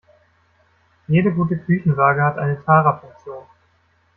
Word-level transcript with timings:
Jede 1.07 1.31
gute 1.31 1.57
Küchenwaage 1.59 2.23
hat 2.23 2.39
eine 2.39 2.59
Tara-Funktion. 2.65 3.45